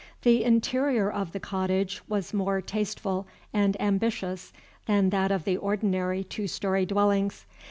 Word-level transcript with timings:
The 0.23 0.43
interior 0.43 1.11
of 1.11 1.31
the 1.31 1.39
cottage 1.39 2.01
was 2.09 2.33
more 2.33 2.59
tasteful 2.59 3.27
and 3.53 3.79
ambitious 3.79 4.51
than 4.87 5.11
that 5.11 5.31
of 5.31 5.43
the 5.43 5.57
ordinary 5.57 6.23
two 6.23 6.47
story 6.47 6.87
dwellings. 6.87 7.45